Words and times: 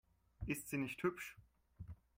Ist 0.47 0.67
sie 0.69 0.79
nicht 0.79 1.03
hübsch? 1.03 1.37